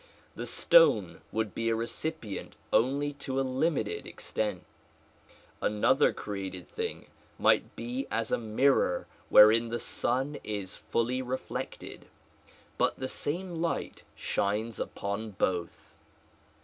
The 0.33 0.47
stone 0.47 1.21
would 1.31 1.53
be 1.53 1.69
a 1.69 1.75
recipient 1.75 2.55
only 2.73 3.13
to 3.21 3.39
a 3.39 3.43
limited 3.45 4.07
extent; 4.07 4.63
another 5.61 6.11
created 6.11 6.67
thing 6.67 7.05
might 7.37 7.75
be 7.75 8.07
as 8.09 8.31
a 8.31 8.39
mirror 8.39 9.05
wherein 9.29 9.69
the 9.69 9.77
sun 9.77 10.39
is 10.43 10.75
fully 10.75 11.21
reflected; 11.21 12.07
but 12.79 12.97
the 12.97 13.07
same 13.07 13.53
light 13.57 14.01
shines 14.15 14.79
upon 14.79 15.29
both. 15.37 15.99